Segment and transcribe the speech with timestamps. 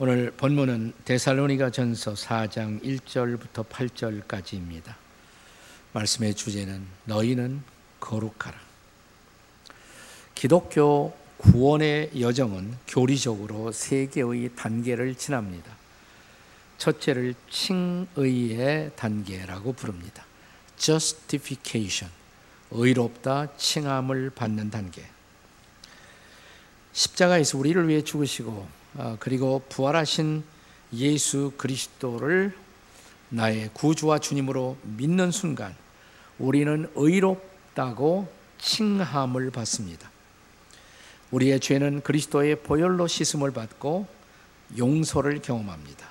[0.00, 4.94] 오늘 본문은 데살로니가 전서 4장 1절부터 8절까지입니다.
[5.92, 7.64] 말씀의 주제는 너희는
[7.98, 8.56] 거룩하라.
[10.36, 15.72] 기독교 구원의 여정은 교리적으로 세 개의 단계를 지납니다.
[16.76, 20.24] 첫째를 칭의의 단계라고 부릅니다.
[20.76, 22.14] justification.
[22.70, 25.02] 의롭다 칭함을 받는 단계.
[26.92, 28.77] 십자가에서 우리를 위해 죽으시고 어,
[29.20, 30.42] 그리고 부활하신
[30.94, 32.56] 예수 그리스도를
[33.28, 35.74] 나의 구주와 주님으로 믿는 순간
[36.38, 40.10] 우리는 의롭다고 칭함을 받습니다.
[41.30, 44.06] 우리의 죄는 그리스도의 보혈로 씻음을 받고
[44.78, 46.08] 용서를 경험합니다.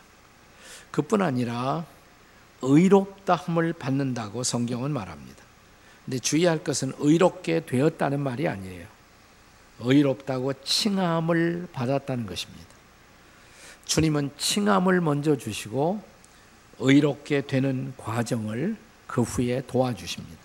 [0.91, 1.85] 그뿐 아니라
[2.61, 5.43] 의롭다함을 받는다고 성경은 말합니다.
[6.05, 8.87] 근데 주의할 것은 의롭게 되었다는 말이 아니에요.
[9.79, 12.66] 의롭다고 칭함을 받았다는 것입니다.
[13.87, 16.01] 주님은 칭함을 먼저 주시고
[16.79, 18.75] 의롭게 되는 과정을
[19.07, 20.37] 그 후에 도와주십니다.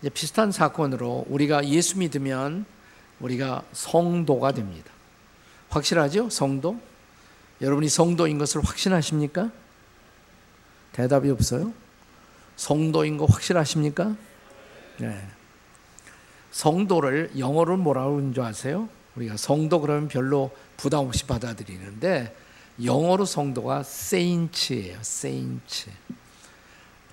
[0.00, 2.66] 이제 비슷한 사건으로 우리가 예수 믿으면
[3.18, 4.90] 우리가 성도가 됩니다.
[5.70, 6.28] 확실하죠?
[6.28, 6.78] 성도?
[7.60, 9.50] 여러분이 성도인 것을 확신하십니까?
[10.92, 11.72] 대답이 없어요?
[12.56, 14.14] 성도인 거 확실하십니까?
[14.98, 15.26] 네.
[16.50, 18.88] 성도를 영어로 뭐라고 하는 줄 아세요?
[19.16, 22.34] 우리가 성도 그러면 별로 부담 없이 받아들이는데
[22.82, 24.98] 영어로 성도가 saints예요.
[25.00, 25.90] saints.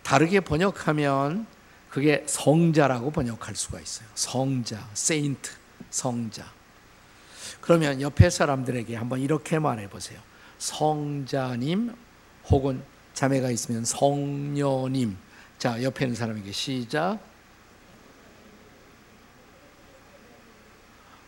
[0.04, 1.46] 다르게 번역하면
[1.90, 4.08] 그게 성자라고 번역할 수가 있어요.
[4.16, 5.52] 성자, saint,
[5.90, 6.46] 성자.
[7.62, 10.20] 그러면 옆에 사람들에게 한번 이렇게 말해 보세요.
[10.58, 11.94] 성자님
[12.50, 12.84] 혹은
[13.14, 15.18] 자매가 있으면 성녀님.
[15.58, 17.20] 자, 옆에 있는 사람에게 시작.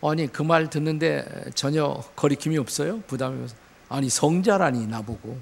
[0.03, 3.01] 아니 그 말 듣는데 전혀 거리낌이 없어요?
[3.01, 3.59] 부담이 없어요?
[3.89, 5.39] 아니 성자라니 나보고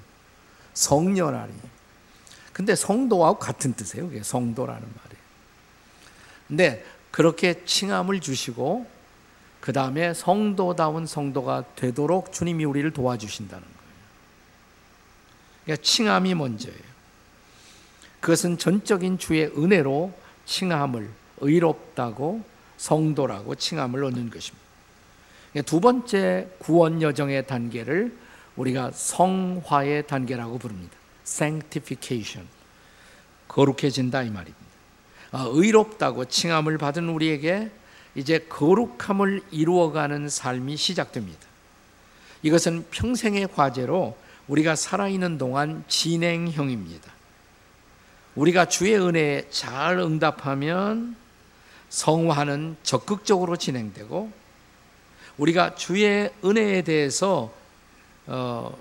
[0.74, 1.54] 성녀라니.
[2.54, 4.10] 근데 성도하고 같은 뜻이에요.
[4.10, 5.16] 그게 성도라는 말이.
[6.48, 8.86] 근데 그렇게 칭함을 주시고
[9.62, 13.80] 그 다음에 성도다운 성도가 되도록 주님이 우리를 도와주신다는 거예요.
[15.64, 16.90] 그러니까 칭함이 먼저예요.
[18.20, 20.14] 그것은 전적인 주의 은혜로
[20.46, 21.10] 칭함을
[21.42, 22.44] 의롭다고
[22.80, 24.66] 성도라고 칭함을 얻는 것입니다.
[25.66, 28.18] 두 번째 구원 여정의 단계를
[28.56, 30.96] 우리가 성화의 단계라고 부릅니다.
[31.26, 32.48] sanctification.
[33.50, 34.66] 거룩해진다 이 말입니다.
[35.32, 37.70] 아, 의롭다고 칭함을 받은 우리에게
[38.16, 41.40] 이제 거룩함을 이루어가는 삶이 시작됩니다.
[42.44, 47.12] 이것은 평생의 과제로 우리가 살아있는 동안 진행형입니다.
[48.36, 51.18] 우리가 주의 은혜에 잘 응답하면
[51.90, 54.32] 성화는 적극적으로 진행되고
[55.38, 57.54] 우리가 주의 은혜에 대해서
[58.28, 58.78] 어,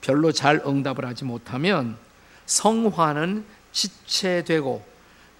[0.00, 1.96] 별로 잘 응답을 하지 못하면
[2.46, 4.84] 성화는 지체되고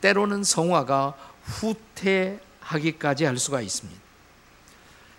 [0.00, 1.14] 때로는 성화가
[1.44, 4.00] 후퇴하기까지 할 수가 있습니다.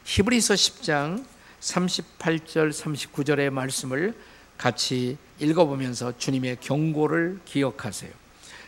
[0.05, 1.25] 히브리서 10장
[1.59, 4.15] 38절 39절의 말씀을
[4.57, 8.24] 같이 읽어보면서 주님의 경고를 기억하세요.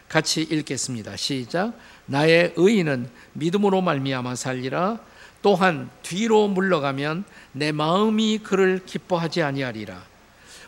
[0.09, 1.18] 같이 읽겠습니다.
[1.18, 1.73] 시작.
[2.06, 5.00] 나의 의인은 믿음으로 말미암아 살리라.
[5.41, 10.03] 또한 뒤로 물러가면 내 마음이 그를 기뻐하지 아니하리라.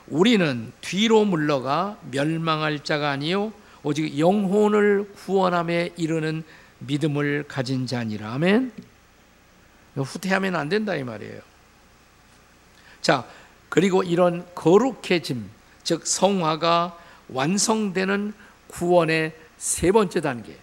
[0.07, 6.43] 우리는 뒤로 물러가 멸망할 자가 아니요 오직 영혼을 구원함에 이르는
[6.79, 8.33] 믿음을 가진 자니라.
[8.33, 8.71] 아멘.
[9.95, 11.41] 후퇴하면 안 된다 이 말이에요.
[13.01, 13.25] 자,
[13.69, 15.49] 그리고 이런 거룩해짐,
[15.83, 16.97] 즉 성화가
[17.29, 18.33] 완성되는
[18.69, 20.57] 구원의 세 번째 단계,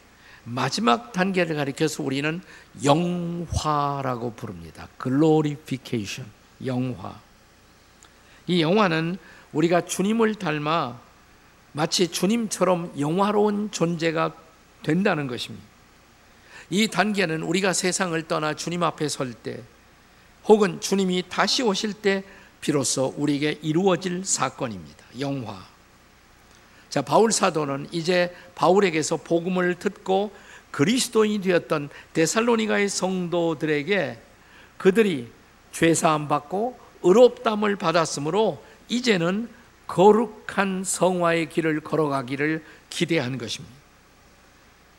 [0.45, 2.41] 마지막 단계를 가리켜서 우리는
[2.85, 4.89] 영화라고 부릅니다.
[5.03, 6.31] glorification,
[6.65, 7.21] 영화.
[8.47, 9.19] 이 영화는
[9.53, 10.99] 우리가 주님을 닮아
[11.73, 14.35] 마치 주님처럼 영화로운 존재가
[14.83, 15.67] 된다는 것입니다.
[16.71, 19.63] 이 단계는 우리가 세상을 떠나 주님 앞에 설 때,
[20.47, 22.25] 혹은 주님이 다시 오실 때
[22.61, 25.05] 비로소 우리에게 이루어질 사건입니다.
[25.21, 25.76] 영화.
[26.97, 30.33] 자, 바울 사도는 이제 바울에게서 복음을 듣고
[30.71, 34.19] 그리스도인이 되었던 데살로니가의 성도들에게
[34.79, 35.31] 그들이
[35.73, 39.51] 죄 사함 받고 의롭담을 받았으므로 이제는
[39.87, 43.77] 거룩한 성화의 길을 걸어가기를 기대한 것입니다.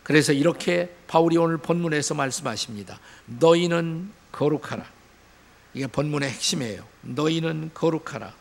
[0.04, 3.00] 그래서 이렇게 바울이 오늘 본문에서 말씀하십니다.
[3.26, 4.86] 너희는 거룩하라.
[5.74, 6.84] 이게 본문의 핵심이에요.
[7.02, 8.32] 너희는 거룩하라.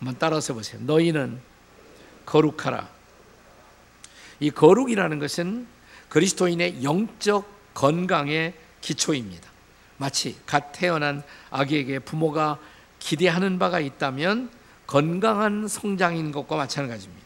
[0.00, 0.80] 한번 따라서 보세요.
[0.82, 1.38] 너희는
[2.26, 2.93] 거룩하라.
[4.40, 5.66] 이 거룩이라는 것은
[6.08, 9.50] 그리스도인의 영적 건강의 기초입니다.
[9.96, 12.58] 마치 갓 태어난 아기에게 부모가
[12.98, 14.50] 기대하는 바가 있다면
[14.86, 17.24] 건강한 성장인 것과 마찬가지입니다.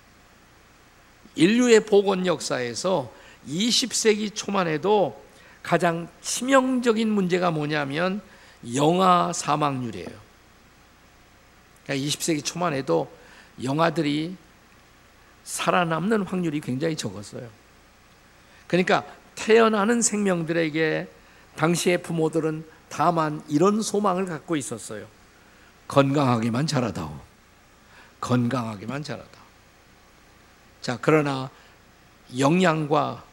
[1.34, 3.12] 인류의 복원 역사에서
[3.48, 5.22] 20세기 초만 해도
[5.62, 8.20] 가장 치명적인 문제가 뭐냐면
[8.74, 10.08] 영아 사망률이에요.
[11.84, 13.10] 그러니까 20세기 초만 해도
[13.62, 14.36] 영아들이
[15.48, 17.48] 살아남는 확률이 굉장히 적었어요.
[18.66, 19.02] 그러니까
[19.34, 21.08] 태어나는 생명들에게
[21.56, 25.06] 당시의 부모들은 다만 이런 소망을 갖고 있었어요.
[25.88, 27.18] 건강하게만 자라다오.
[28.20, 29.38] 건강하게만 자라다.
[30.82, 31.48] 자, 그러나
[32.38, 33.24] 영양과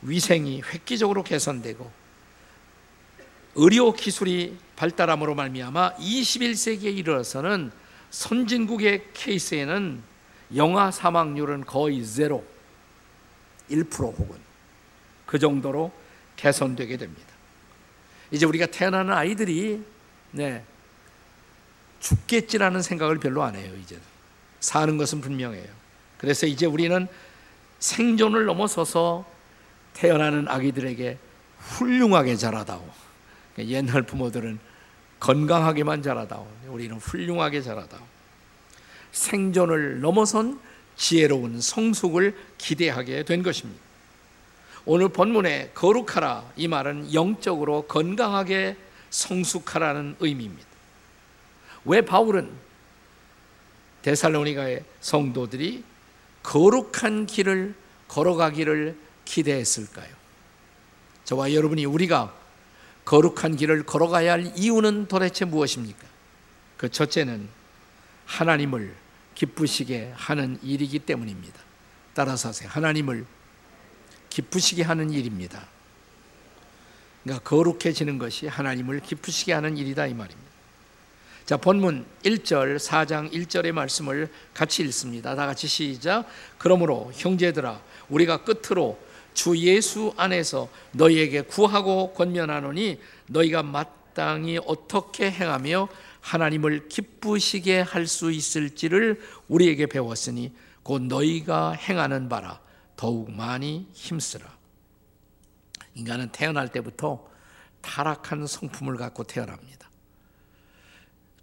[0.00, 1.90] 위생이 획기적으로 개선되고
[3.56, 7.72] 의료 기술이 발달함으로 말미암아 21세기에 이르러서는
[8.10, 10.07] 선진국의 케이스에는
[10.54, 12.44] 영아 사망률은 거의 제로,
[13.70, 14.36] 1% 혹은
[15.26, 15.92] 그 정도로
[16.36, 17.28] 개선되게 됩니다.
[18.30, 19.82] 이제 우리가 태어나는 아이들이
[20.30, 20.64] 네,
[22.00, 23.72] 죽겠지라는 생각을 별로 안 해요.
[23.82, 23.98] 이제
[24.60, 25.66] 사는 것은 분명해요.
[26.18, 27.06] 그래서 이제 우리는
[27.78, 29.24] 생존을 넘어서서
[29.94, 31.18] 태어나는 아기들에게
[31.58, 32.88] 훌륭하게 자라다오.
[33.58, 34.58] 옛날 부모들은
[35.20, 36.46] 건강하게만 자라다오.
[36.68, 38.17] 우리는 훌륭하게 자라다오.
[39.12, 40.60] 생존을 넘어선
[40.96, 43.80] 지혜로운 성숙을 기대하게 된 것입니다.
[44.84, 48.76] 오늘 본문에 거룩하라 이 말은 영적으로 건강하게
[49.10, 50.66] 성숙하라는 의미입니다.
[51.84, 52.50] 왜 바울은
[54.02, 55.84] 데살로니가의 성도들이
[56.42, 57.74] 거룩한 길을
[58.08, 60.08] 걸어가기를 기대했을까요?
[61.24, 62.34] 저와 여러분이 우리가
[63.04, 66.06] 거룩한 길을 걸어가야 할 이유는 도대체 무엇입니까?
[66.78, 67.48] 그 첫째는
[68.28, 68.94] 하나님을
[69.34, 71.58] 기쁘시게 하는 일이기 때문입니다.
[72.14, 72.68] 따라서 하세요.
[72.68, 73.24] 하나님을
[74.28, 75.66] 기쁘시게 하는 일입니다.
[77.22, 80.48] 그러니까 거룩해지는 것이 하나님을 기쁘시게 하는 일이다 이 말입니다.
[81.46, 85.34] 자, 본문 1절, 4장 1절의 말씀을 같이 읽습니다.
[85.34, 86.26] 다 같이 시작.
[86.58, 87.80] 그러므로 형제들아,
[88.10, 88.98] 우리가 끝으로
[89.32, 95.88] 주 예수 안에서 너희에게 구하고 권면하노니 너희가 마땅히 어떻게 행하며
[96.28, 102.60] 하나님을 기쁘시게 할 수 있을지를 우리에게 배웠으니 곧 너희가 행하는 바라
[102.96, 104.56] 더욱 많이 힘쓰라.
[105.94, 107.26] 인간은 태어날 때부터
[107.80, 109.90] 타락한 성품을 갖고 태어납니다.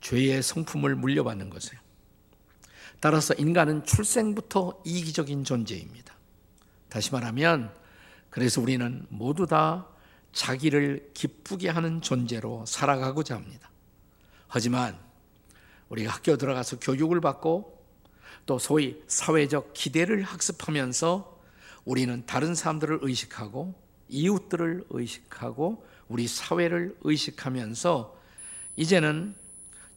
[0.01, 1.79] 죄의 성품을 물려받는 것이에요.
[2.99, 6.13] 따라서 인간은 출생부터 이기적인 존재입니다.
[6.89, 7.73] 다시 말하면
[8.29, 9.87] 그래서 우리는 모두 다
[10.31, 13.69] 자기를 기쁘게 하는 존재로 살아가고자 합니다.
[14.55, 14.97] 하지만
[15.89, 17.77] 우리가 학교 들어가서 교육을 받고
[18.45, 21.41] 또 소위 사회적 기대를 학습하면서
[21.83, 23.75] 우리는 다른 사람들을 의식하고
[24.07, 28.17] 이웃들을 의식하고 우리 사회를 의식하면서
[28.77, 29.35] 이제는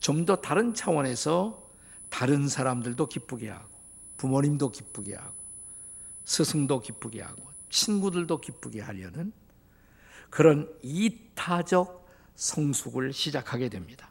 [0.00, 1.70] 좀 더 다른 차원에서
[2.08, 3.68] 다른 사람들도 기쁘게 하고
[4.16, 5.36] 부모님도 기쁘게 하고
[6.24, 9.32] 스승도 기쁘게 하고 친구들도 기쁘게 하려는
[10.30, 14.10] 그런 이타적 성숙을 시작하게 됩니다.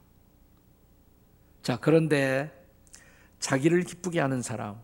[1.67, 2.49] 자, 그런데
[3.41, 4.77] 자기를 기쁘게 하는 사람,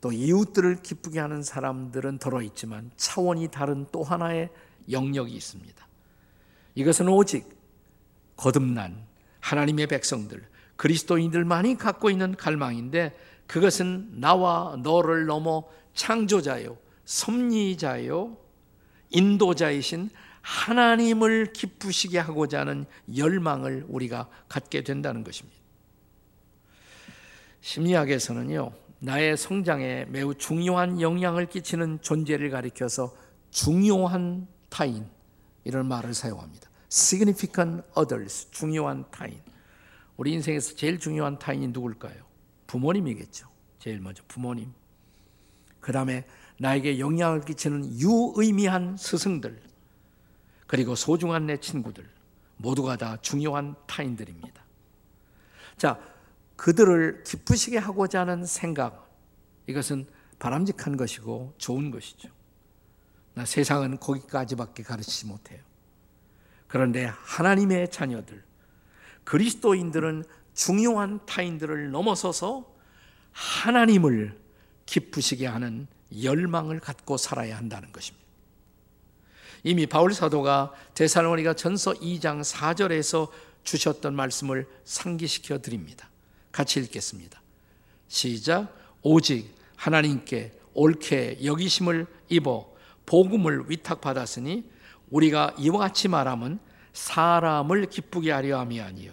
[0.00, 4.50] 또 이웃들을 기쁘게 하는 사람들은 더러 있지만 차원이 다른 또 하나의
[4.88, 5.88] 영역이 있습니다.
[6.76, 7.48] 이것은 오직
[8.36, 9.04] 거듭난
[9.40, 10.46] 하나님의 백성들,
[10.76, 13.18] 그리스도인들만이 갖고 있는 갈망인데
[13.48, 18.36] 그것은 나와 너를 넘어 창조자요, 섭리자요,
[19.10, 20.10] 인도자이신
[20.42, 25.63] 하나님을 기쁘시게 하고자 하는 열망을 우리가 갖게 된다는 것입니다.
[27.64, 33.16] 심리학에서는요, 나의 성장에 매우 중요한 영향을 끼치는 존재를 가리켜서
[33.50, 35.06] 중요한 타인,
[35.64, 36.68] 이런 말을 사용합니다.
[36.92, 39.40] significant others, 중요한 타인.
[40.18, 42.22] 우리 인생에서 제일 중요한 타인이 누굴까요?
[42.66, 43.48] 부모님이겠죠.
[43.78, 44.70] 제일 먼저 부모님.
[45.80, 46.26] 그 다음에
[46.58, 49.58] 나에게 영향을 끼치는 유의미한 스승들,
[50.66, 52.06] 그리고 소중한 내 친구들,
[52.58, 54.62] 모두가 다 중요한 타인들입니다.
[55.78, 55.98] 자,
[56.56, 59.10] 그들을 기쁘시게 하고자 하는 생각,
[59.66, 60.06] 이것은
[60.38, 62.28] 바람직한 것이고 좋은 것이죠.
[63.34, 65.60] 나 세상은 거기까지밖에 가르치지 못해요.
[66.68, 68.44] 그런데 하나님의 자녀들,
[69.24, 72.72] 그리스도인들은 중요한 타인들을 넘어서서
[73.32, 74.38] 하나님을
[74.86, 75.88] 기쁘시게 하는
[76.22, 78.24] 열망을 갖고 살아야 한다는 것입니다.
[79.64, 83.30] 이미 바울 사도가 데살로니가 전서 2장 4절에서
[83.64, 86.10] 주셨던 말씀을 상기시켜 드립니다.
[86.54, 87.42] 같이 읽겠습니다.
[88.06, 88.72] 시작.
[89.02, 92.72] 오직 하나님께 옳게 여기심을 입어
[93.06, 94.70] 복음을 위탁받았으니
[95.10, 96.60] 우리가 이와 같이 말함은
[96.92, 99.12] 사람을 기쁘게 하려 함이 아니요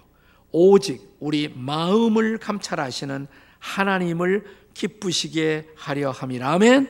[0.52, 4.46] 오직 우리 마음을 감찰하시는 하나님을
[4.76, 6.54] 기쁘시게 하려 함이라.
[6.54, 6.90] 아멘.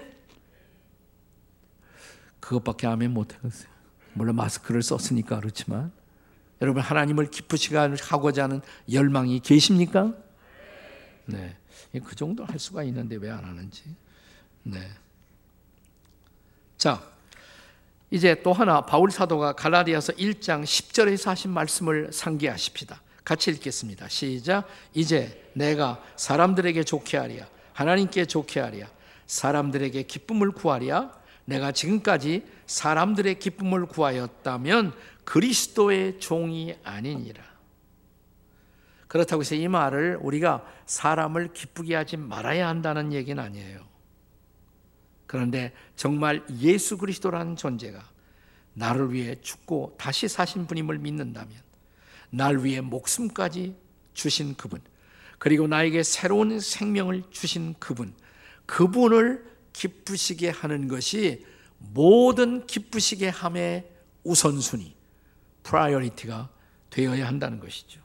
[2.41, 3.69] 그것밖에 아멘 못 하겠어요.
[4.13, 5.93] 물론 마스크를 썼으니까 그렇지만
[6.61, 10.13] 여러분 하나님을 기쁘시게 하고자 하는 열망이 계십니까?
[11.25, 11.55] 네.
[12.03, 13.83] 그 정도 할 수가 있는데 왜 안 하는지.
[14.63, 14.79] 네.
[16.77, 17.01] 자,
[18.09, 23.01] 이제 또 하나 바울 사도가 갈라디아서 1장 10절에서 하신 말씀을 상기하십시다.
[23.23, 24.09] 같이 읽겠습니다.
[24.09, 24.67] 시작.
[24.93, 27.47] 이제 내가 사람들에게 좋게 하랴.
[27.73, 28.87] 하나님께 좋게 하랴.
[29.27, 31.21] 사람들에게 기쁨을 구하랴.
[31.45, 37.50] 내가 지금까지 사람들의 기쁨을 구하였다면 그리스도의 종이 아니니라.
[39.11, 43.85] 그렇다고 해서 이 말을 우리가 사람을 기쁘게 하지 말아야 한다는 얘기는 아니에요.
[45.27, 48.01] 그런데 정말 예수 그리스도라는 존재가
[48.73, 51.51] 나를 위해 죽고 다시 사신 분임을 믿는다면
[52.29, 53.75] 날 위해 목숨까지
[54.13, 54.79] 주신 그분
[55.39, 58.13] 그리고 나에게 새로운 생명을 주신 그분
[58.65, 61.45] 그분을 기쁘시게 하는 것이
[61.79, 63.91] 모든 기쁘시게 함의
[64.23, 64.95] 우선순위
[65.63, 66.49] priority가
[66.89, 68.00] 되어야 한다는 것이죠.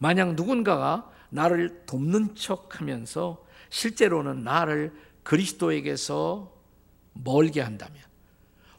[0.00, 4.92] 만약 누군가가 나를 돕는 척 하면서 실제로는 나를
[5.22, 6.52] 그리스도에게서
[7.12, 8.02] 멀게 한다면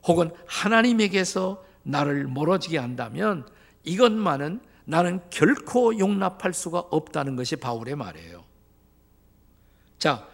[0.07, 3.47] 혹은 하나님에게서 나를 멀어지게 한다면
[3.83, 8.43] 이것만은 나는 결코 용납할 수가 없다는 것이 바울의 말이에요.
[9.99, 10.27] 자,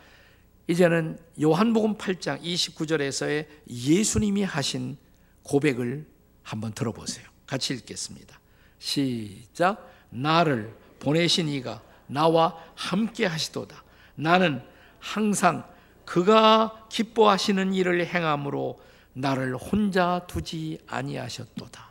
[0.67, 4.97] 이제는 요한복음 8장 29절에서의 예수님이 하신
[5.43, 6.07] 고백을
[6.43, 7.27] 한번 들어보세요.
[7.45, 8.39] 같이 읽겠습니다.
[8.79, 9.96] 시작.
[10.09, 13.83] 나를 보내신 이가 나와 함께 하시도다.
[14.15, 14.63] 나는
[14.99, 15.67] 항상
[16.05, 18.79] 그가 기뻐하시는 일을 행함으로
[19.13, 21.87] 나를 혼자 두지 아니하셨도다.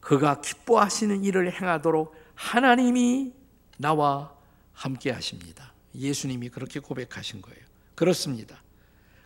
[0.00, 3.32] 그가 기뻐하시는 일을 행하도록 하나님이
[3.78, 4.34] 나와
[4.72, 5.72] 함께 하십니다.
[5.94, 7.64] 예수님이 그렇게 고백하신 거예요.
[7.94, 8.62] 그렇습니다.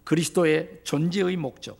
[0.04, 1.78] 그리스도의 존재의 목적,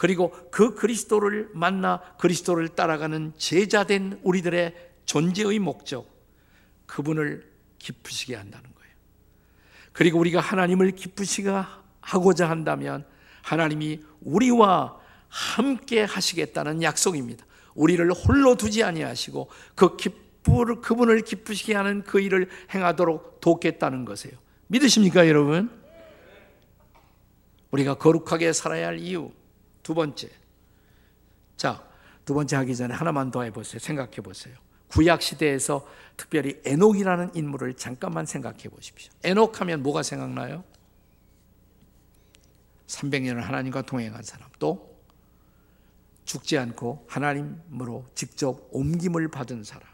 [0.00, 6.08] 그리고 그 그리스도를 만나 그리스도를 따라가는 제자된 우리들의 존재의 목적,
[6.86, 7.46] 그분을
[7.78, 8.94] 기쁘시게 한다는 거예요.
[9.92, 11.50] 그리고 우리가 하나님을 기쁘시게
[12.00, 13.04] 하고자 한다면
[13.42, 17.44] 하나님이 우리와 함께 하시겠다는 약속입니다.
[17.74, 24.38] 우리를 홀로 두지 아니하시고 그 기쁘를 그분을 기쁘시게 하는 그 일을 행하도록 돕겠다는 것이에요.
[24.68, 25.70] 믿으십니까, 여러분?
[27.70, 29.30] 우리가 거룩하게 살아야 할 이유
[29.82, 30.30] 두 번째.
[31.56, 31.86] 자,
[32.24, 33.78] 두 번째 하기 전에 하나만 더 해보세요.
[33.78, 34.56] 생각해 보세요.
[34.88, 39.12] 구약 시대에서 특별히 에녹이라는 인물을 잠깐만 생각해 보십시오.
[39.22, 40.64] 에녹 하면 뭐가 생각나요?
[42.86, 44.48] 300년을 하나님과 동행한 사람.
[44.58, 44.98] 또
[46.24, 49.88] 죽지 않고 하나님으로 직접 옮김을 받은 사람.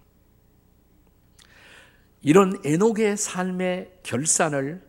[2.23, 4.85] 이런 에녹의 삶의 결산을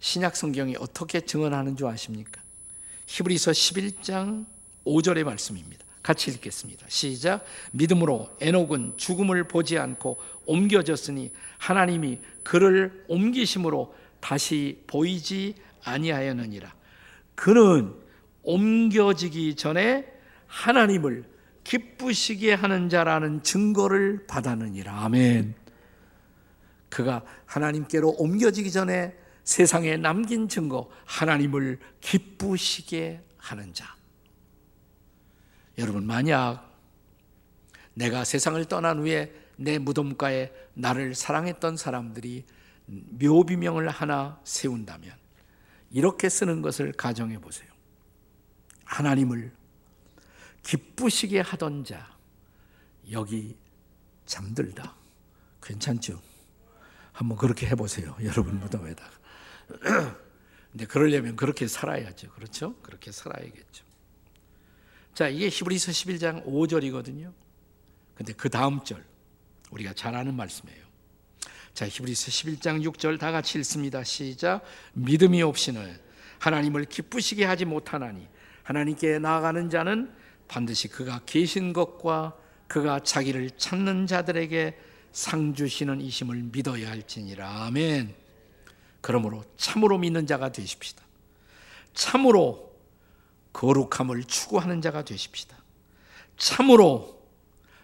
[0.00, 2.43] 신약 성경이 어떻게 증언하는 줄 아십니까?
[3.06, 4.46] 히브리서 11장
[4.86, 5.84] 5절의 말씀입니다.
[6.02, 6.86] 같이 읽겠습니다.
[6.88, 7.44] 시작.
[7.72, 16.74] 믿음으로 에녹은 죽음을 보지 않고 옮겨졌으니 하나님이 그를 옮기심으로 다시 보이지 아니하였느니라.
[17.34, 17.94] 그는
[18.42, 20.06] 옮겨지기 전에
[20.46, 21.24] 하나님을
[21.64, 25.04] 기쁘시게 하는 자라는 증거를 받았느니라.
[25.04, 25.54] 아멘.
[26.90, 33.94] 그가 하나님께로 옮겨지기 전에 세상에 남긴 증거, 하나님을 기쁘시게 하는 자.
[35.78, 36.72] 여러분, 만약
[37.94, 42.44] 내가 세상을 떠난 후에 내 무덤가에 나를 사랑했던 사람들이
[42.86, 45.12] 묘비명을 하나 세운다면
[45.90, 47.70] 이렇게 쓰는 것을 가정해 보세요.
[48.84, 49.52] 하나님을
[50.62, 52.16] 기쁘시게 하던 자,
[53.10, 53.56] 여기
[54.26, 54.94] 잠들다.
[55.62, 56.20] 괜찮죠?
[57.12, 58.16] 한번 그렇게 해보세요.
[58.22, 59.23] 여러분 무덤에다가.
[60.72, 62.30] 근데 그러려면 그렇게 살아야죠.
[62.30, 62.74] 그렇죠?
[62.82, 63.84] 그렇게 살아야겠죠.
[65.14, 67.32] 자, 이게 히브리서 11장 5절이거든요.
[68.16, 69.04] 근데 그 다음 절
[69.70, 70.84] 우리가 잘 아는 말씀이에요.
[71.74, 74.02] 자, 히브리서 11장 6절 다 같이 읽습니다.
[74.04, 74.62] 시작.
[74.94, 75.98] 믿음이 없이는
[76.38, 78.28] 하나님을 기쁘시게 하지 못하나니
[78.62, 80.12] 하나님께 나아가는 자는
[80.48, 84.78] 반드시 그가 계신 것과 그가 자기를 찾는 자들에게
[85.12, 87.66] 상 주시는 이심을 믿어야 할지니라.
[87.66, 88.23] 아멘.
[89.04, 91.02] 그러므로 참으로 믿는 자가 되십시다.
[91.92, 92.74] 참으로
[93.52, 95.58] 거룩함을 추구하는 자가 되십시다.
[96.38, 97.22] 참으로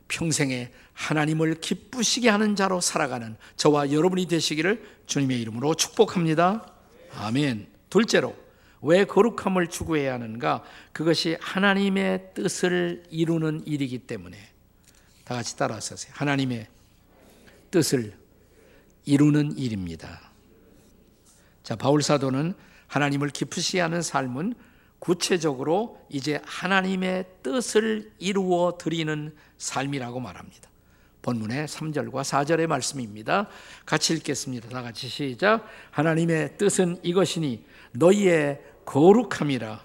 [0.09, 6.73] 평생에 하나님을 기쁘시게 하는 자로 살아가는 저와 여러분이 되시기를 주님의 이름으로 축복합니다.
[7.15, 7.67] 아멘.
[7.91, 8.35] 둘째로
[8.81, 10.65] 왜 거룩함을 추구해야 하는가?
[10.95, 14.39] 그것이 하나님의 뜻을 이루는 일이기 때문에
[15.25, 16.15] 다 같이 따라서 하세요.
[16.17, 16.67] 하나님의
[17.71, 18.17] 뜻을
[19.05, 20.30] 이루는 일입니다.
[21.63, 22.55] 자, 바울 사도는
[22.87, 24.55] 하나님을 기쁘시 하는 삶은
[24.99, 30.69] 구체적으로 이제 하나님의 뜻을 이루어 드리는 삶이라고 말합니다.
[31.23, 33.49] 본문의 3절과 4절의 말씀입니다.
[33.85, 34.69] 같이 읽겠습니다.
[34.69, 35.67] 다 같이 시작.
[35.91, 39.85] 하나님의 뜻은 이것이니 너희의 거룩함이라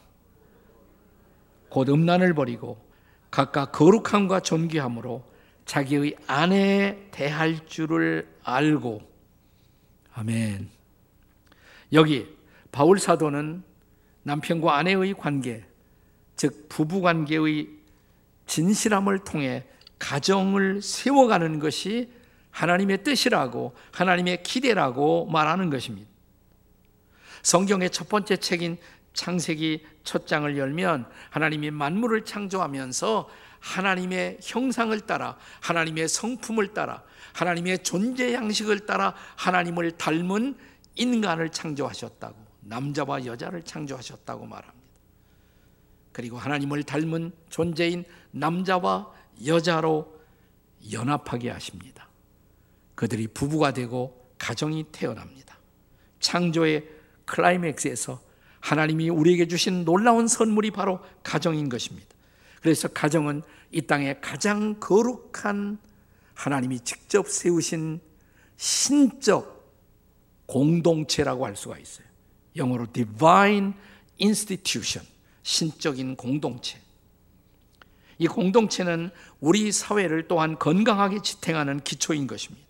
[1.69, 2.77] 곧 음란을 버리고
[3.29, 5.23] 각각 거룩함과 존귀함으로
[5.65, 9.01] 자기의 아내에 대할 줄을 알고
[10.13, 10.74] 아멘.
[11.95, 12.27] 여기
[12.71, 13.63] 바울 사도는
[14.23, 15.65] 남편과 아내의 관계,
[16.35, 17.69] 즉 부부 관계의
[18.47, 19.63] 진실함을 통해
[19.97, 22.11] 가정을 세워가는 것이
[22.51, 26.09] 하나님의 뜻이라고 하나님의 기대라고 말하는 것입니다.
[27.41, 28.77] 성경의 첫 번째 책인
[29.13, 38.33] 창세기 첫 장을 열면 하나님이 만물을 창조하면서 하나님의 형상을 따라 하나님의 성품을 따라 하나님의 존재
[38.33, 40.55] 양식을 따라 하나님을 닮은
[40.95, 44.85] 인간을 창조하셨다고 남자와 여자를 창조하셨다고 말합니다.
[46.11, 49.11] 그리고 하나님을 닮은 존재인 남자와
[49.45, 50.15] 여자로
[50.91, 52.07] 연합하게 하십니다.
[52.95, 55.57] 그들이 부부가 되고 가정이 태어납니다.
[56.19, 56.87] 창조의
[57.25, 58.21] 클라이맥스에서
[58.61, 62.07] 하나님이 우리에게 주신 놀라운 선물이 바로 가정인 것입니다.
[62.61, 65.77] 그래서 가정은 이 땅에 가장 거룩한
[66.33, 67.99] 하나님이 직접 세우신
[68.57, 69.54] 신적
[70.45, 72.05] 공동체라고 할 수가 있어요.
[72.55, 73.73] 영어로 divine
[74.21, 75.07] institution,
[75.43, 76.79] 신적인 공동체.
[78.17, 79.09] 이 공동체는
[79.41, 82.65] 우리 사회를 또한 건강하게 지탱하는 기초인 것입니다.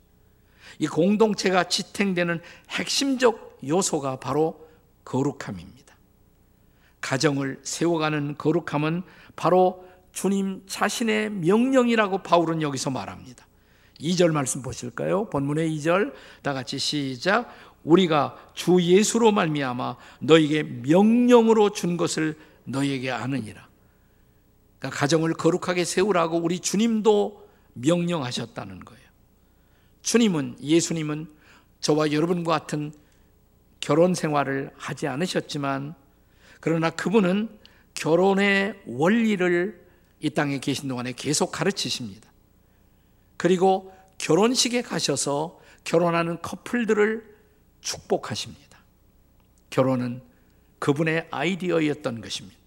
[0.80, 4.68] 이 공동체가 지탱되는 핵심적 요소가 바로
[5.06, 5.96] 거룩함입니다.
[7.02, 9.04] 가정을 세워가는 거룩함은
[9.36, 13.46] 바로 주님 자신의 명령이라고 바울은 여기서 말합니다.
[14.00, 15.30] 2절 말씀 보실까요?
[15.30, 17.54] 본문의 2절 다 같이 시작.
[17.84, 23.68] 우리가 주 예수로 말미암아 너에게 명령으로 준 것을 너에게 아느니라.
[24.80, 29.06] 그러니까 가정을 거룩하게 세우라고 우리 주님도 명령하셨다는 거예요.
[30.02, 31.28] 주님은 예수님은
[31.80, 32.92] 저와 여러분과 같은
[33.80, 35.94] 결혼 생활을 하지 않으셨지만
[36.60, 37.50] 그러나 그분은
[37.94, 39.86] 결혼의 원리를
[40.20, 42.25] 이 땅에 계신 동안에 계속 가르치십니다.
[43.38, 47.36] 그리고 결혼식에 가셔서 결혼하는 커플들을
[47.82, 48.80] 축복하십니다.
[49.70, 50.22] 결혼은
[50.80, 52.58] 그분의 아이디어였던 것입니다.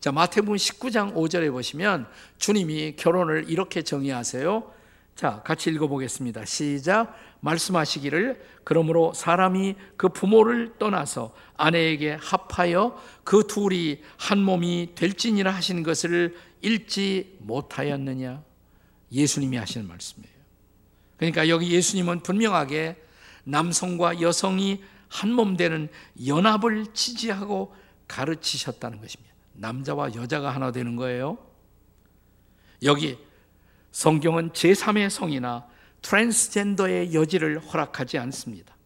[0.00, 2.06] 자, 마태복음 19장 5절에 보시면
[2.38, 4.72] 주님이 결혼을 이렇게 정의하세요.
[5.16, 6.44] 자, 같이 읽어보겠습니다.
[6.44, 7.16] 시작.
[7.40, 16.36] 말씀하시기를 그러므로 사람이 그 부모를 떠나서 아내에게 합하여 그 둘이 한 몸이 될지니라 하신 것을
[16.62, 18.47] 읽지 못하였느냐?
[19.10, 20.38] 예수님이 하시는 말씀이에요.
[21.16, 22.96] 그러니까 여기 예수님은 분명하게
[23.44, 25.88] 남성과 여성이 한 몸 되는
[26.26, 27.74] 연합을 지지하고
[28.06, 29.34] 가르치셨다는 것입니다.
[29.54, 31.38] 남자와 여자가 하나 되는 거예요.
[32.82, 33.18] 여기
[33.90, 35.66] 성경은 제3의 성이나
[36.02, 38.76] 트랜스젠더의 여지를 허락하지 않습니다.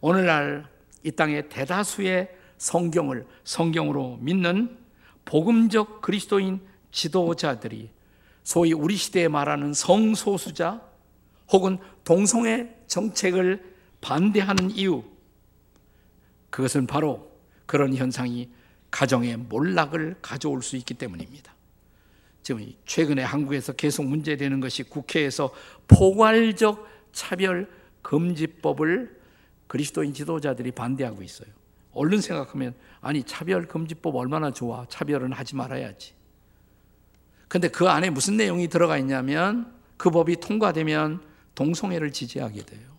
[0.00, 0.68] 오늘날
[1.02, 4.78] 이 땅의 대다수의 성경을 성경으로 믿는
[5.24, 6.60] 복음적 그리스도인
[6.90, 7.90] 지도자들이
[8.46, 10.80] 소위 우리 시대에 말하는 성소수자
[11.50, 15.02] 혹은 동성애 정책을 반대하는 이유
[16.50, 17.28] 그것은 바로
[17.66, 18.48] 그런 현상이
[18.92, 21.52] 가정의 몰락을 가져올 수 있기 때문입니다.
[22.40, 25.52] 지금 최근에 한국에서 계속 문제되는 것이 국회에서
[25.88, 27.68] 포괄적 차별
[28.02, 29.20] 금지법을
[29.66, 31.48] 그리스도인 지도자들이 반대하고 있어요.
[31.90, 34.86] 얼른 생각하면 아니 차별 금지법 얼마나 좋아.
[34.88, 36.15] 차별은 하지 말아야지.
[37.48, 41.22] 근데 그 안에 무슨 내용이 들어가 있냐면 그 법이 통과되면
[41.54, 42.96] 동성애를 지지하게 돼요.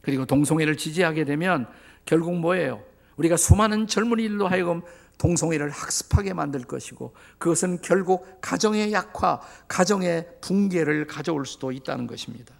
[0.00, 1.66] 그리고 동성애를 지지하게 되면
[2.04, 2.82] 결국 뭐예요?
[3.16, 4.82] 우리가 수많은 젊은이들로 하여금
[5.18, 12.54] 동성애를 학습하게 만들 것이고 그것은 결국 가정의 약화, 가정의 붕괴를 가져올 수도 있다는 것입니다.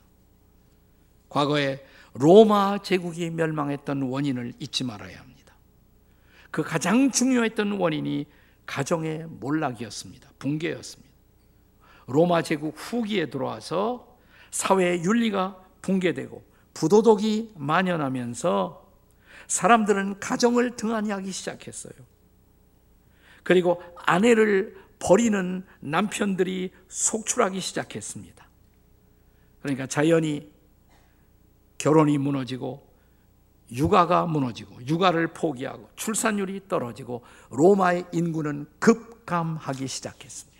[1.28, 1.84] 과거에
[2.14, 5.54] 로마 제국이 멸망했던 원인을 잊지 말아야 합니다.
[6.50, 8.26] 그 가장 중요했던 원인이
[8.68, 10.30] 가정의 몰락이었습니다.
[10.38, 11.08] 붕괴였습니다.
[12.06, 14.18] 로마 제국 후기에 들어와서
[14.50, 18.86] 사회의 윤리가 붕괴되고 부도덕이 만연하면서
[19.48, 21.94] 사람들은 가정을 등한히 하기 시작했어요.
[23.42, 28.46] 그리고 아내를 버리는 남편들이 속출하기 시작했습니다.
[29.62, 30.52] 그러니까 자연히
[31.78, 32.86] 결혼이 무너지고
[33.70, 40.58] 육아가 무너지고 육아를 포기하고 출산율이 떨어지고 로마의 인구는 급감하기 시작했습니다.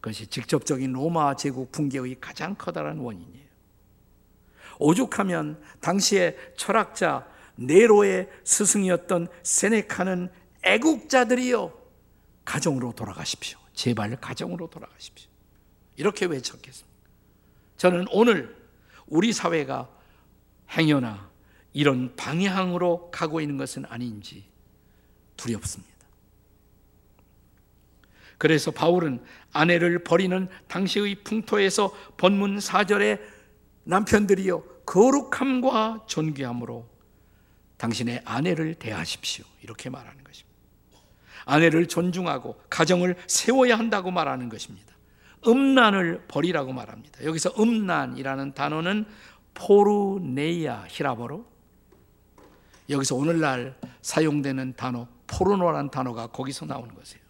[0.00, 3.46] 그것이 직접적인 로마 제국 붕괴의 가장 커다란 원인이에요.
[4.78, 10.30] 오죽하면 당시에 철학자 네로의 스승이었던 세네카는
[10.62, 11.72] 애국자들이요
[12.44, 13.58] 가정으로 돌아가십시오.
[13.72, 15.30] 제발 가정으로 돌아가십시오.
[15.96, 16.96] 이렇게 외쳤겠습니다.
[17.76, 18.56] 저는 오늘
[19.06, 19.88] 우리 사회가
[20.70, 21.30] 행여나
[21.76, 24.44] 이런 방향으로 가고 있는 것은 아닌지
[25.36, 25.94] 두렵습니다.
[28.38, 33.20] 그래서 바울은 아내를 버리는 당시의 풍토에서 본문 4절에
[33.84, 36.88] 남편들이여 거룩함과 존귀함으로
[37.76, 39.44] 당신의 아내를 대하십시오.
[39.60, 40.56] 이렇게 말하는 것입니다.
[41.44, 44.94] 아내를 존중하고 가정을 세워야 한다고 말하는 것입니다.
[45.46, 47.22] 음란을 버리라고 말합니다.
[47.22, 49.04] 여기서 음란이라는 단어는
[49.52, 51.55] 포르네이아 히라버로
[52.88, 57.24] 여기서 오늘날 사용되는 단어 포르노라는 단어가 거기서 나오는 것이에요.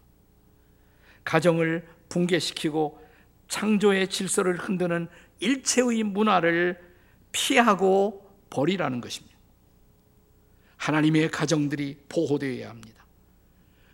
[1.25, 3.05] 가정을 붕괴시키고
[3.49, 5.09] 창조의 질서를 흔드는
[5.41, 6.81] 일체의 문화를
[7.33, 9.37] 피하고 버리라는 것입니다.
[10.77, 13.05] 하나님의 가정들이 보호되어야 합니다.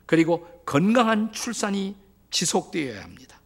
[0.07, 1.97] 그리고 건강한 출산이
[2.31, 3.41] 지속되어야 합니다.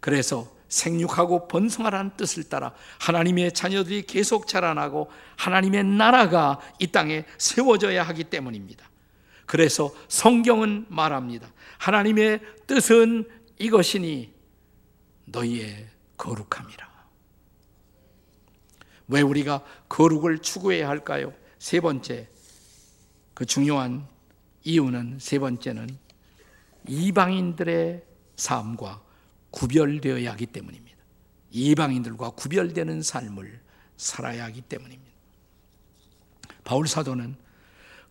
[0.00, 8.24] 그래서 생육하고 번성하라는 뜻을 따라 하나님의 자녀들이 계속 자라나고 하나님의 나라가 이 땅에 세워져야 하기
[8.24, 8.90] 때문입니다.
[9.46, 11.48] 그래서 성경은 말합니다.
[11.78, 14.32] 하나님의 뜻은 이것이니
[15.26, 16.92] 너희의 거룩함이라.
[19.08, 21.32] 왜 우리가 거룩을 추구해야 할까요?
[21.58, 22.28] 세 번째,
[23.32, 24.08] 그 중요한
[24.64, 25.88] 이유는 세 번째는
[26.88, 28.02] 이방인들의
[28.36, 29.03] 삶과
[29.54, 30.98] 구별되어야 하기 때문입니다.
[31.50, 33.60] 이방인들과 구별되는 삶을
[33.96, 35.12] 살아야 하기 때문입니다.
[36.64, 37.36] 바울 사도는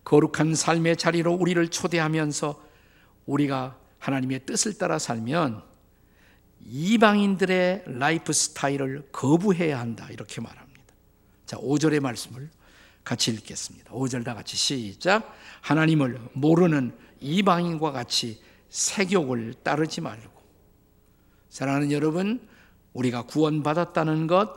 [0.04, 2.62] 거룩한 삶의 자리로 우리를 초대하면서
[3.26, 5.62] 우리가 하나님의 뜻을 따라 살면
[6.66, 10.08] 이방인들의 라이프 스타일을 거부해야 한다.
[10.10, 10.94] 이렇게 말합니다.
[11.44, 12.48] 자, 5절의 말씀을
[13.02, 13.92] 같이 읽겠습니다.
[13.92, 15.34] 5절 다 같이 시작.
[15.60, 20.33] 하나님을 모르는 이방인과 같이 세욕을 따르지 말고.
[21.54, 22.40] 사랑하는 여러분,
[22.94, 24.50] 우리가 구원받았다는 것,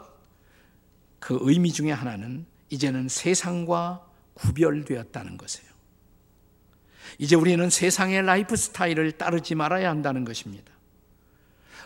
[1.20, 5.70] 그 의미 중에 하나는 이제는 세상과 구별되었다는 것이에요.
[7.20, 10.74] 이제 우리는 세상의 라이프 스타일을 따르지 말아야 한다는 것입니다.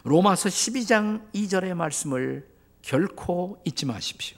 [0.06, 2.48] 로마서 12장 2절의 말씀을
[2.82, 4.38] 결코 잊지 마십시오.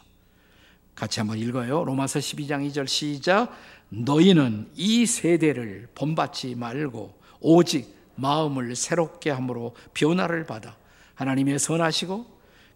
[0.95, 1.83] 같이 한번 읽어요.
[1.83, 3.55] 로마서 12장 2절 시작.
[3.89, 10.75] 너희는 이 세대를 본받지 말고 오직 마음을 새롭게 함으로 변화를 받아
[11.15, 12.25] 하나님의 선하시고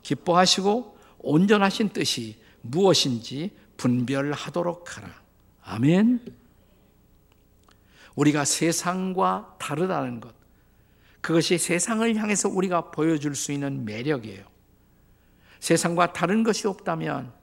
[0.03, 5.21] 기뻐하시고 온전하신 뜻이 무엇인지 분별하도록 하라.
[5.63, 6.21] 아멘.
[8.15, 10.33] 우리가 세상과 다르다는 것.
[11.21, 14.45] 그것이 세상을 향해서 우리가 보여줄 수 있는 매력이에요.
[15.59, 17.33] 세상과 다른 것이 없다면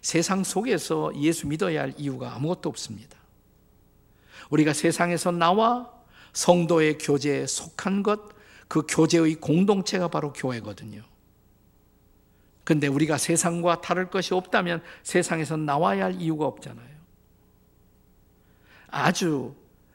[0.00, 3.18] 세상 속에서 예수 믿어야 할 이유가 아무것도 없습니다.
[4.50, 5.90] 우리가 세상에서 나와
[6.36, 8.20] 성도의 교제에 속한 것,
[8.68, 11.02] 그 교제의 공동체가 바로 교회거든요.
[12.62, 16.96] 근데 우리가 세상과 다를 것이 없다면 세상에서 나와야 할 이유가 없잖아요.
[18.88, 19.54] 아주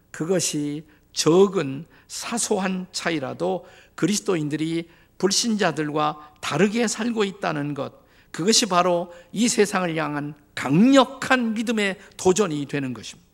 [0.10, 7.94] 그것이 적은 사소한 차이라도 그리스도인들이 불신자들과 다르게 살고 있다는 것,
[8.32, 13.31] 그것이 바로 이 세상을 향한 강력한 믿음의 도전이 되는 것입니다.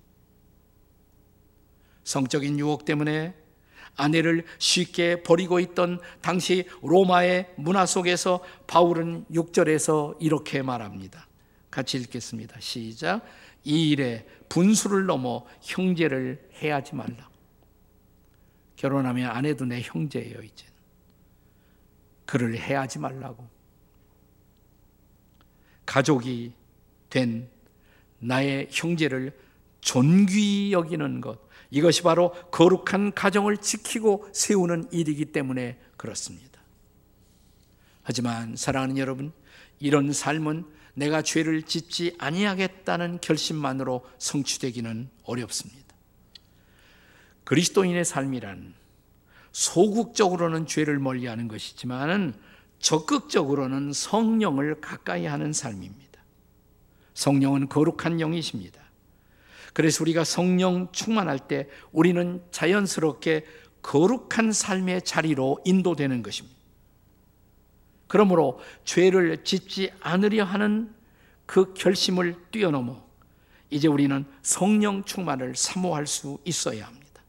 [2.08, 3.36] 성적인 유혹 때문에
[3.98, 11.28] 아내를 쉽게 버리고 있던 당시 로마의 문화 속에서 바울은 6절에서 이렇게 말합니다.
[11.70, 12.62] 같이 읽겠습니다.
[12.62, 13.26] 시작.
[13.65, 17.30] 이 일에 분수를 넘어 형제를 해하지 말라.
[18.78, 20.65] 결혼하면 아내도 내 형제예요, 이제.
[22.26, 23.46] 그를 해하지 말라고.
[25.86, 26.54] 가족이
[27.10, 27.50] 된
[28.20, 29.38] 나의 형제를
[29.82, 31.47] 존귀 여기는 것.
[31.69, 36.62] 이것이 바로 거룩한 가정을 지키고 세우는 일이기 때문에 그렇습니다.
[38.03, 39.34] 하지만 사랑하는 여러분,
[39.80, 45.95] 이런 삶은 내가 죄를 짓지 아니하겠다는 결심만으로 성취되기는 어렵습니다.
[47.43, 48.73] 그리스도인의 삶이란
[49.51, 52.34] 소극적으로는 죄를 멀리하는 것이지만
[52.80, 56.21] 적극적으로는 성령을 가까이 하는 삶입니다.
[57.13, 58.87] 성령은 거룩한 영이십니다.
[59.78, 63.46] 그래서 우리가 성령 충만할 때 우리는 자연스럽게
[63.84, 66.58] 거룩한 삶의 자리로 인도되는 것입니다.
[68.08, 70.92] 그러므로 죄를 짓지 않으려 하는
[71.46, 73.06] 그 결심을 뛰어넘어
[73.70, 77.22] 이제 우리는 성령 충만을 사모할 수 있어야 합니다.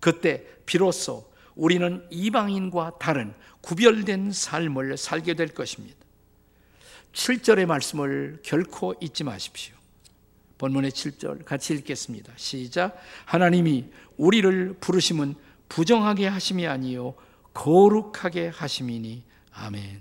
[0.00, 6.04] 그때 비로소 우리는 이방인과 다른 구별된 삶을 살게 될 것입니다.
[7.12, 9.75] 7절의 말씀을 결코 잊지 마십시오.
[10.58, 12.32] 본문의 7절 같이 읽겠습니다.
[12.36, 12.96] 시작.
[13.26, 15.34] 하나님이 우리를 부르심은
[15.68, 17.14] 부정하게 하심이 아니요
[17.54, 20.00] 거룩하게 하심이니 아멘.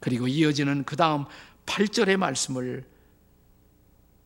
[0.00, 1.24] 그리고 이어지는 그 다음
[1.66, 2.84] 8절의 말씀을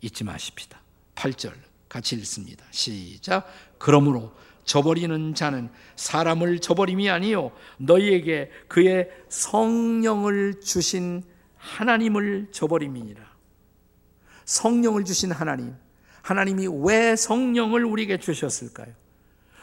[0.01, 0.81] 잊지 마십시다.
[1.15, 1.53] 8절
[1.89, 2.65] 같이 읽습니다.
[2.71, 3.47] 시작.
[3.79, 4.33] 그러므로
[4.65, 11.25] 저버리는 자는 사람을 저버림이 아니요 너희에게 그의 성령을 주신
[11.57, 13.30] 하나님을 저버림이니라.
[14.51, 15.77] 성령을 주신 하나님.
[16.23, 18.93] 하나님이 왜 성령을 우리에게 주셨을까요?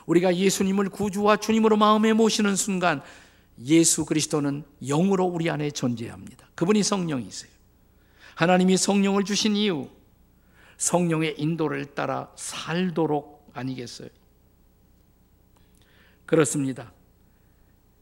[0.06, 3.02] 우리가 예수님을 구주와 주님으로 마음에 모시는 순간
[3.66, 6.48] 예수 그리스도는 영으로 우리 안에 존재합니다.
[6.56, 7.52] 그분이 성령이세요.
[8.36, 9.90] 하나님이 성령을 주신 이유,
[10.78, 14.08] 성령의 인도를 따라 살도록 아니겠어요?
[16.26, 16.94] 그렇습니다.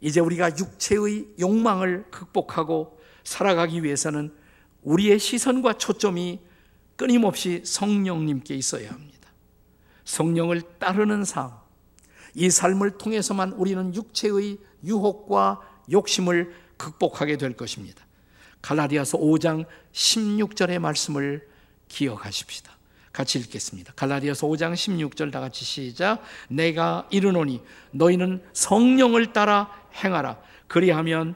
[0.02, 4.36] 이제 우리가 육체의 욕망을 극복하고 살아가기 위해서는
[4.84, 6.42] 우리의 시선과 초점이
[6.96, 9.30] 끊임없이 성령님께 있어야 합니다.
[10.06, 11.52] 성령을 따르는 삶,
[12.34, 18.06] 이 삶을 통해서만 우리는 육체의 유혹과 욕심을 극복하게 될 것입니다.
[18.62, 21.48] 갈라디아서 5장 16절의 말씀을
[21.88, 22.72] 기억하십시다.
[23.14, 23.94] 같이 읽겠습니다.
[23.96, 26.22] 갈라디아서 5장 16절 다 같이 시작.
[26.50, 29.72] 내가 이르노니 너희는 성령을 따라
[30.04, 30.38] 행하라.
[30.68, 31.36] 그리하면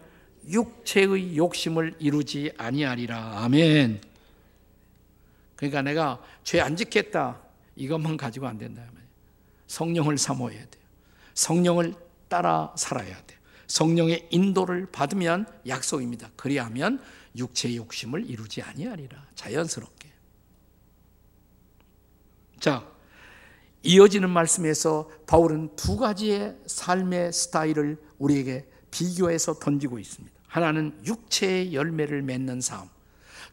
[0.49, 3.43] 육체의 욕심을 이루지 아니하리라.
[3.43, 4.08] 아멘.
[5.59, 7.37] 그러니까 내가 죄안 짓겠다.
[7.75, 8.81] 이것만 가지고 안 된다.
[9.67, 10.83] 성령을 사모해야 돼요.
[11.33, 11.95] 성령을
[12.29, 13.37] 따라 살아야 돼요.
[13.67, 16.29] 성령의 인도를 받으면 약속입니다.
[16.37, 17.03] 그리하면
[17.35, 19.21] 육체의 욕심을 이루지 아니하리라.
[19.35, 20.09] 자연스럽게.
[22.61, 22.89] 자,
[23.83, 30.33] 이어지는 말씀에서 바울은 두 가지의 삶의 스타일을 우리에게 비교해서 던지고 있습니다.
[30.47, 32.89] 하나는 육체의 열매를 맺는 삶,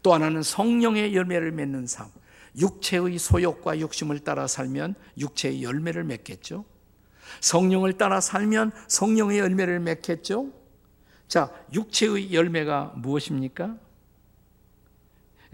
[0.03, 2.11] 또 하나는 성령의 열매를 맺는 삶.
[2.59, 6.65] 육체의 소욕과 욕심을 따라 살면 육체의 열매를 맺겠죠.
[7.41, 10.53] 성령을 따라 살면 성령의 열매를 맺겠죠.
[11.29, 13.77] 자, 육체의 열매가 무엇입니까?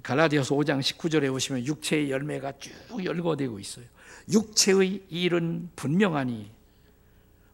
[0.02, 2.72] 갈라디아서 5장 19절에 보시면 육체의 열매가 쭉
[3.04, 3.86] 열거되고 있어요.
[4.30, 6.50] 육체의 일은 분명하니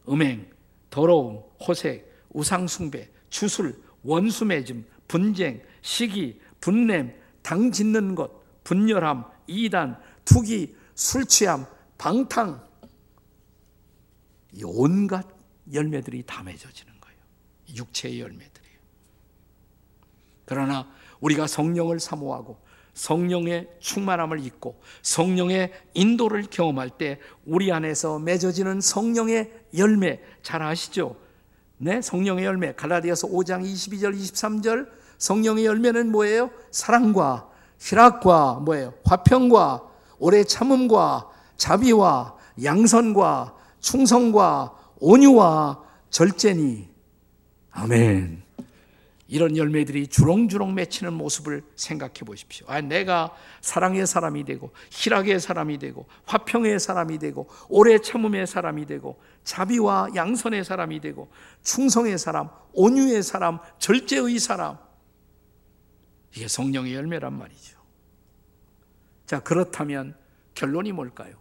[0.09, 0.49] 음행,
[0.89, 8.31] 더러움, 호색, 우상숭배, 주술, 원수매짐, 분쟁, 시기, 분냄, 당 짓는 것,
[8.63, 11.65] 분열함, 이단, 투기, 술 취함,
[11.97, 12.67] 방탕
[14.53, 15.27] 이 온갖
[15.71, 17.17] 열매들이 다 맺어지는 거예요.
[17.75, 18.79] 육체의 열매들이에요.
[20.45, 22.59] 그러나 우리가 성령을 사모하고
[22.93, 31.15] 성령의 충만함을 잊고 성령의 인도를 경험할 때 우리 안에서 맺어지는 성령의 열매 잘 아시죠?
[31.77, 32.73] 네, 성령의 열매.
[32.73, 36.49] 갈라디아서 5장 22절 23절 성령의 열매는 뭐예요?
[36.71, 37.47] 사랑과
[37.79, 38.93] 희락과 뭐예요?
[39.05, 39.83] 화평과
[40.17, 46.89] 오래 참음과 자비와 양선과 충성과 온유와 절제니
[47.71, 48.43] 아멘.
[49.31, 52.65] 이런 열매들이 주렁주렁 맺히는 모습을 생각해 보십시오.
[52.67, 59.21] 아, 내가 사랑의 사람이 되고, 희락의 사람이 되고, 화평의 사람이 되고, 오래 참음의 사람이 되고,
[59.43, 61.29] 자비와 양선의 사람이 되고,
[61.61, 64.79] 충성의 사람, 온유의 사람, 절제의 사람.
[66.39, 67.77] 이게 성령의 열매란 말이죠.
[69.25, 70.15] 자, 그렇다면
[70.55, 71.37] 결론이 뭘까요?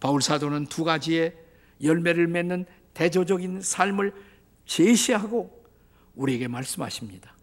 [0.00, 1.36] 바울 사도는 두 가지의
[1.82, 4.14] 열매를 맺는 대조적인 삶을
[4.64, 5.66] 제시하고
[6.14, 7.36] 우리에게 말씀하십니다.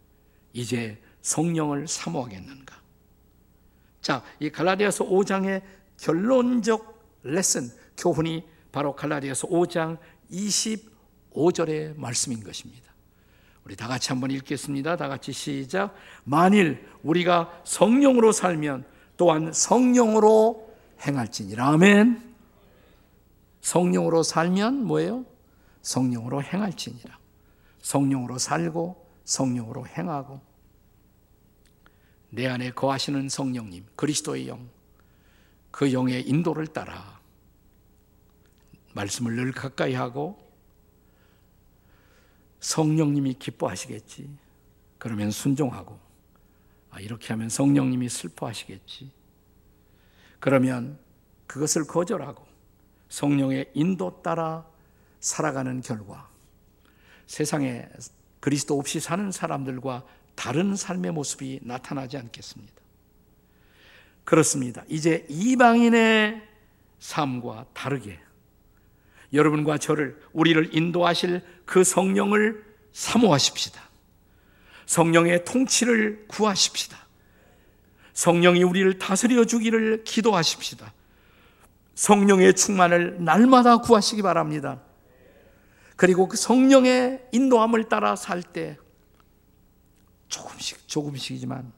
[0.54, 2.82] 이제 성령을 사모하겠는가?
[4.02, 5.62] 자, 이 갈라디아서 5장의
[5.98, 10.00] 결론적 레슨, 교훈이 바로 갈라디아서 5장
[10.32, 12.91] 25절의 말씀인 것입니다.
[13.64, 14.98] 우리 다 같이 한번 읽겠습니다.
[14.98, 15.94] 다 같이 시작.
[16.24, 18.86] 만일 우리가 성령으로 살면
[19.18, 20.72] 또한 성령으로
[21.06, 21.68] 행할지니라.
[21.68, 22.32] 아멘.
[23.62, 25.26] 성령으로 살면 뭐예요?
[25.82, 27.20] 성령으로 행할지니라.
[27.82, 30.42] 성령으로 살고 성령으로 행하고
[32.30, 34.70] 내 안에 거하시는 성령님, 그리스도의 영,
[35.70, 37.20] 그 영의 인도를 따라
[38.94, 40.40] 말씀을 늘 가까이 하고
[42.62, 44.30] 성령님이 기뻐하시겠지.
[44.98, 46.00] 그러면 순종하고
[46.92, 49.12] 아, 이렇게 하면 성령님이 슬퍼하시겠지.
[50.40, 50.98] 그러면
[51.48, 52.46] 그것을 거절하고
[53.10, 54.66] 성령의 인도 따라
[55.20, 56.30] 살아가는 결과
[57.28, 57.88] 세상에
[58.40, 62.74] 그리스도 없이 사는 사람들과 다른 삶의 모습이 나타나지 않겠습니다.
[64.24, 64.84] 그렇습니다.
[64.88, 66.48] 이제 이방인의
[67.00, 68.20] 삶과 다르게
[69.34, 73.82] 여러분과 저를 우리를 인도하실 그 성령을 사모하십시다.
[74.86, 76.98] 성령의 통치를 구하십시다.
[78.14, 80.94] 성령이 우리를 다스려 주기를 기도하십시다.
[81.96, 84.82] 성령의 충만을 날마다 구하시기 바랍니다.
[85.96, 88.78] 그리고 그 성령의 인도함을 따라 살 때
[90.28, 91.72] 조금씩 조금씩이지만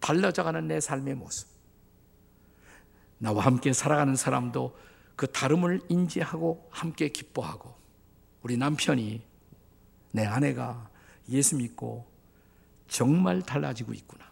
[0.00, 1.48] 달라져가는 내 삶의 모습.
[3.18, 4.76] 나와 함께 살아가는 사람도
[5.16, 7.74] 그 다름을 인지하고 함께 기뻐하고
[8.42, 9.22] 우리 남편이
[10.12, 10.88] 내 아내가
[11.28, 12.06] 예수 믿고
[12.88, 14.24] 정말 달라지고 있구나.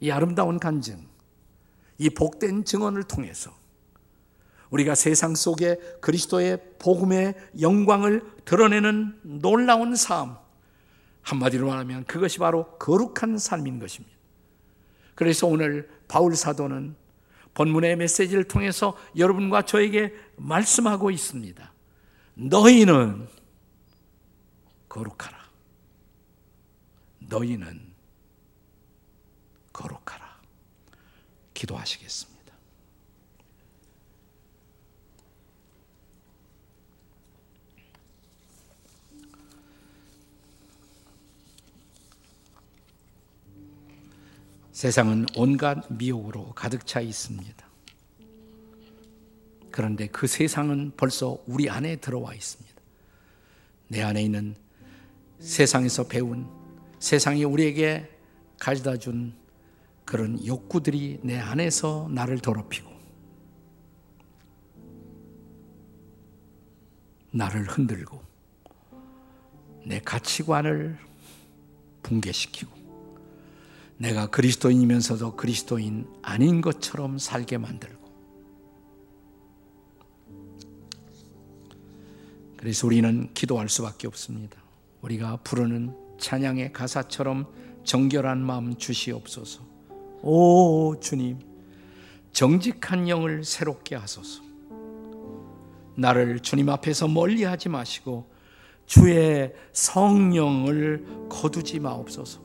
[0.00, 1.06] 이 아름다운 간증,
[1.98, 3.54] 이 복된 증언을 통해서
[4.70, 10.36] 우리가 세상 속에 그리스도의 복음의 영광을 드러내는 놀라운 삶,
[11.22, 14.14] 한마디로 말하면 그것이 바로 거룩한 삶인 것입니다.
[15.14, 16.96] 그래서 오늘 바울 사도는
[17.54, 21.72] 본문의 메시지를 통해서 여러분과 저에게 말씀하고 있습니다.
[22.34, 23.28] 너희는
[24.88, 25.38] 거룩하라.
[27.20, 27.94] 너희는
[29.72, 30.40] 거룩하라.
[31.54, 32.33] 기도하시겠습니다.
[44.84, 47.66] 세상은 온갖 미혹으로 가득 차 있습니다.
[49.70, 52.74] 그런데 그 세상은 벌써 우리 안에 들어와 있습니다.
[53.88, 54.54] 내 안에 있는
[55.38, 56.46] 세상에서 배운
[56.98, 58.10] 세상이 우리에게
[58.60, 59.32] 가져다 준
[60.04, 62.90] 그런 욕구들이 내 안에서 나를 더럽히고
[67.30, 68.22] 나를 흔들고
[69.86, 70.98] 내 가치관을
[72.02, 72.83] 붕괴시키고
[73.96, 78.04] 내가 그리스도인이면서도 그리스도인 아닌 것처럼 살게 만들고
[82.56, 84.56] 그래서 우리는 기도할 수밖에 없습니다.
[85.02, 87.46] 우리가 부르는 찬양의 가사처럼
[87.84, 89.60] 정결한 마음 주시옵소서.
[90.22, 91.38] 오 주님,
[92.32, 94.42] 정직한 영을 새롭게 하소서.
[95.96, 98.32] 나를 주님 앞에서 멀리하지 마시고
[98.86, 102.40] 주의 성령을 거두지 마옵소서.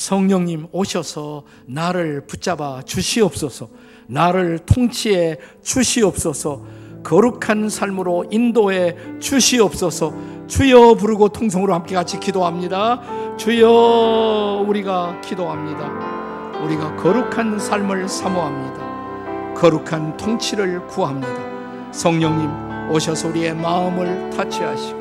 [0.00, 3.68] 성령님 오셔서 나를 붙잡아 주시옵소서.
[4.06, 6.62] 나를 통치해 주시옵소서.
[7.04, 10.14] 거룩한 삶으로 인도해 주시옵소서.
[10.46, 13.02] 주여 부르고 통성으로 함께 같이 기도합니다.
[13.36, 16.62] 주여 우리가 기도합니다.
[16.64, 19.54] 우리가 거룩한 삶을 사모합니다.
[19.54, 21.92] 거룩한 통치를 구합니다.
[21.92, 24.98] 성령님 오셔서 우리의 마음을 타치하시고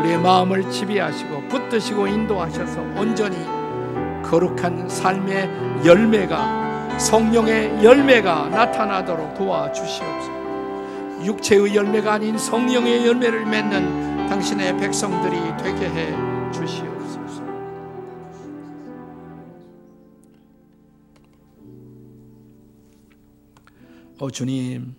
[0.00, 3.57] 우리의 마음을 지배하시고 붙드시고 인도하셔서 온전히
[4.28, 11.24] 거룩한 삶의 열매가 성령의 열매가 나타나도록 도와주시옵소서.
[11.24, 17.42] 육체의 열매가 아닌 성령의 열매를 맺는 당신의 백성들이 되게 해 주시옵소서.
[24.20, 24.94] 오 주님,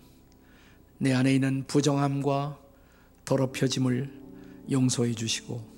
[0.98, 2.58] 내 안에 있는 부정함과
[3.24, 4.10] 더럽혀짐을
[4.72, 5.69] 용서해 주시고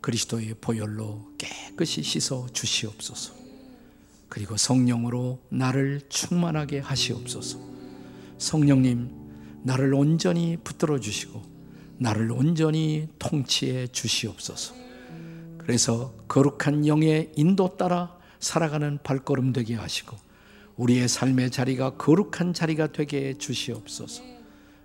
[0.00, 3.34] 그리스도의 보혈로 깨끗이 씻어 주시옵소서.
[4.28, 7.58] 그리고 성령으로 나를 충만하게 하시옵소서.
[8.38, 9.10] 성령님,
[9.64, 11.42] 나를 온전히 붙들어 주시고
[11.98, 14.74] 나를 온전히 통치해 주시옵소서.
[15.58, 20.16] 그래서 거룩한 영의 인도 따라 살아가는 발걸음 되게 하시고
[20.76, 24.22] 우리의 삶의 자리가 거룩한 자리가 되게 해 주시옵소서.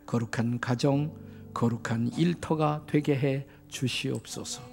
[0.07, 1.13] 거룩한 가정,
[1.53, 4.72] 거룩한 일터가 되게 해 주시옵소서.